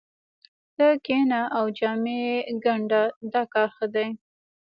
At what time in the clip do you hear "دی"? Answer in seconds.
3.93-4.07